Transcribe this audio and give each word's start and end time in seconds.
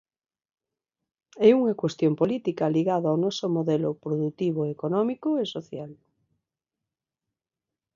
É 1.49 1.49
unha 1.59 1.77
cuestión 1.81 2.13
política 2.21 2.73
ligada 2.75 3.15
ó 3.15 3.17
noso 3.25 3.45
modelo 3.57 3.89
produtivo 4.03 4.61
económico 4.75 5.29
e 5.43 5.45
social. 5.55 5.91